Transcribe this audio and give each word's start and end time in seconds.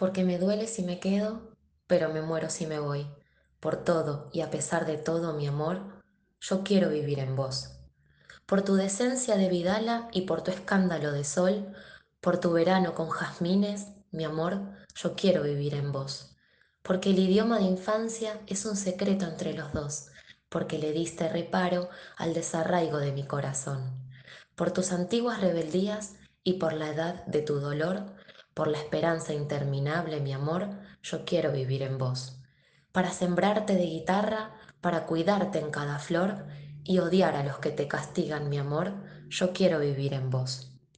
porque 0.00 0.24
me 0.24 0.38
duele 0.38 0.66
si 0.66 0.82
me 0.82 0.98
quedo, 0.98 1.42
pero 1.86 2.08
me 2.08 2.22
muero 2.22 2.48
si 2.48 2.66
me 2.66 2.78
voy. 2.78 3.06
Por 3.60 3.84
todo 3.84 4.30
y 4.32 4.40
a 4.40 4.50
pesar 4.50 4.86
de 4.86 4.96
todo, 4.96 5.34
mi 5.34 5.46
amor, 5.46 6.00
yo 6.40 6.64
quiero 6.64 6.88
vivir 6.88 7.18
en 7.18 7.36
vos. 7.36 7.76
Por 8.46 8.62
tu 8.62 8.76
decencia 8.76 9.36
de 9.36 9.50
Vidala 9.50 10.08
y 10.10 10.22
por 10.22 10.42
tu 10.42 10.52
escándalo 10.52 11.12
de 11.12 11.22
sol, 11.24 11.74
por 12.22 12.40
tu 12.40 12.50
verano 12.50 12.94
con 12.94 13.10
jazmines, 13.10 13.88
mi 14.10 14.24
amor, 14.24 14.62
yo 14.94 15.14
quiero 15.16 15.42
vivir 15.42 15.74
en 15.74 15.92
vos. 15.92 16.34
Porque 16.80 17.10
el 17.10 17.18
idioma 17.18 17.58
de 17.58 17.66
infancia 17.66 18.40
es 18.46 18.64
un 18.64 18.76
secreto 18.76 19.26
entre 19.26 19.52
los 19.52 19.70
dos, 19.74 20.06
porque 20.48 20.78
le 20.78 20.92
diste 20.92 21.28
reparo 21.28 21.90
al 22.16 22.32
desarraigo 22.32 22.96
de 22.96 23.12
mi 23.12 23.26
corazón. 23.26 24.10
Por 24.54 24.70
tus 24.70 24.92
antiguas 24.92 25.42
rebeldías 25.42 26.14
y 26.42 26.54
por 26.54 26.72
la 26.72 26.88
edad 26.88 27.26
de 27.26 27.42
tu 27.42 27.60
dolor, 27.60 28.14
por 28.54 28.68
la 28.68 28.78
esperanza 28.78 29.32
interminable, 29.32 30.20
mi 30.20 30.32
amor, 30.32 30.68
yo 31.02 31.24
quiero 31.24 31.52
vivir 31.52 31.82
en 31.82 31.98
vos. 31.98 32.40
Para 32.92 33.10
sembrarte 33.10 33.74
de 33.74 33.86
guitarra, 33.86 34.54
para 34.80 35.06
cuidarte 35.06 35.58
en 35.58 35.70
cada 35.70 35.98
flor 35.98 36.46
y 36.84 36.98
odiar 36.98 37.36
a 37.36 37.44
los 37.44 37.58
que 37.58 37.70
te 37.70 37.88
castigan, 37.88 38.48
mi 38.48 38.58
amor, 38.58 38.94
yo 39.28 39.52
quiero 39.52 39.78
vivir 39.80 40.14
en 40.14 40.30
vos. 40.30 40.69